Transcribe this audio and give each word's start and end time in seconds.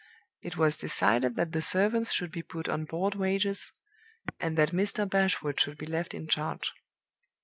It 0.41 0.57
was 0.57 0.77
decided 0.77 1.35
that 1.35 1.51
the 1.51 1.61
servants 1.61 2.11
should 2.11 2.31
be 2.31 2.41
put 2.41 2.67
on 2.67 2.85
board 2.85 3.13
wages, 3.13 3.71
and 4.39 4.57
that 4.57 4.71
Mr. 4.71 5.07
Bashwood 5.07 5.59
should 5.59 5.77
be 5.77 5.85
left 5.85 6.15
in 6.15 6.27
charge. 6.27 6.71